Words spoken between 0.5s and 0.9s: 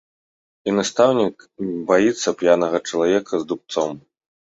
І